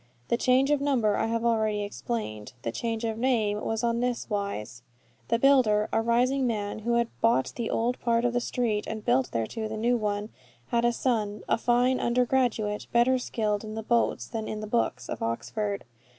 [0.29, 4.27] The change of number I have already explained; the change of name was on this
[4.31, 4.81] wise:
[5.27, 9.05] The builder, a rising man, who had bought the old part of the street, and
[9.05, 10.29] built thereto the new one,
[10.69, 15.07] had a son, a fine undergraduate, better skilled in the boats than in the books
[15.07, 15.83] of Oxford.